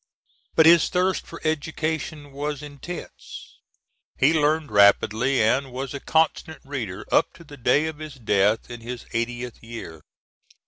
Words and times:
But 0.55 0.65
his 0.65 0.89
thirst 0.89 1.27
for 1.27 1.39
education 1.43 2.31
was 2.31 2.63
intense. 2.63 3.59
He 4.17 4.33
learned 4.33 4.71
rapidly, 4.71 5.43
and 5.43 5.71
was 5.71 5.93
a 5.93 5.99
constant 5.99 6.57
reader 6.65 7.05
up 7.11 7.31
to 7.33 7.43
the 7.43 7.55
day 7.55 7.85
of 7.85 7.99
his 7.99 8.15
death 8.15 8.71
in 8.71 8.81
his 8.81 9.05
eightieth 9.13 9.61
year. 9.63 10.01